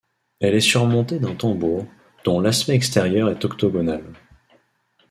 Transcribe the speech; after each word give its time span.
Elle 0.39 0.55
est 0.55 0.61
surmontée 0.61 1.19
d'un 1.19 1.35
tambour, 1.35 1.85
dont 2.23 2.39
l'aspect 2.39 2.73
extérieur 2.73 3.29
est 3.29 3.45
octogonal. 3.45 4.01